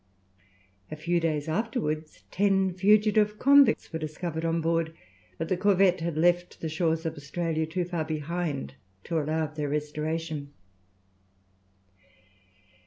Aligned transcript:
A 0.89 0.95
few 0.95 1.19
days 1.19 1.47
afterwards 1.47 2.23
ten 2.31 2.73
fugitive 2.73 3.37
convicts 3.37 3.93
were 3.93 3.99
discovered 3.99 4.43
on 4.43 4.59
board; 4.59 4.95
but 5.37 5.47
the 5.47 5.55
corvette 5.55 5.99
had 6.01 6.17
left 6.17 6.59
the 6.59 6.69
shores 6.69 7.05
of 7.05 7.13
Australia 7.15 7.67
too 7.67 7.85
far 7.85 8.03
behind 8.03 8.73
to 9.03 9.21
allow 9.21 9.43
of 9.43 9.53
their 9.53 9.69
restoration. 9.69 10.53